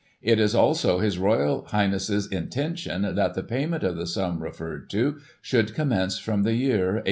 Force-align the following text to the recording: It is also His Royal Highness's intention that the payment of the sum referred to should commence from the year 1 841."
It 0.23 0.39
is 0.39 0.55
also 0.55 0.97
His 0.97 1.19
Royal 1.19 1.63
Highness's 1.65 2.25
intention 2.25 3.03
that 3.13 3.35
the 3.35 3.43
payment 3.43 3.83
of 3.83 3.97
the 3.97 4.07
sum 4.07 4.41
referred 4.41 4.89
to 4.89 5.19
should 5.43 5.75
commence 5.75 6.17
from 6.17 6.41
the 6.41 6.55
year 6.55 6.85
1 6.93 6.97
841." 6.97 6.99